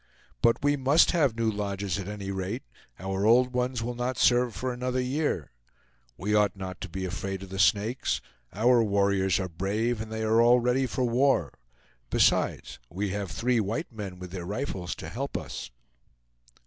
[0.41, 2.63] But we must have new lodges at any rate;
[2.97, 5.51] our old ones will not serve for another year.
[6.17, 8.19] We ought not to be afraid of the Snakes.
[8.51, 11.53] Our warriors are brave, and they are all ready for war.
[12.09, 15.69] Besides, we have three white men with their rifles to help us."